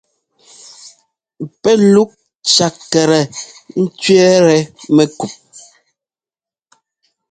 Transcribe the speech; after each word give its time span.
Pɛ́ 1.61 1.75
luk 1.93 2.11
tsaklɛ 2.49 3.19
cwiɛ́tɛ 3.99 4.57
mɛkup. 4.95 5.33